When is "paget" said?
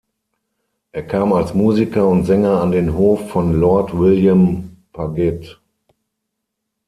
4.93-5.61